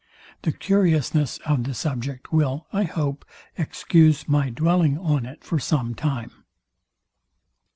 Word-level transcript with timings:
The 0.41 0.51
curiousness 0.51 1.37
of 1.45 1.63
the 1.65 1.75
subject 1.75 2.33
will, 2.33 2.65
I 2.73 2.85
hope, 2.85 3.23
excuse 3.55 4.27
my 4.27 4.49
dwelling 4.49 4.97
on 4.97 5.27
it 5.27 5.43
for 5.43 5.59
some 5.59 5.93
time. 5.93 6.43